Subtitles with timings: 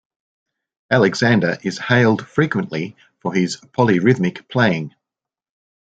[0.89, 4.95] Alexander is hailed frequently for his "polyrhythmic" playing.